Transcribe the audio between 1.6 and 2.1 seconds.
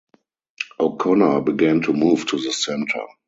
to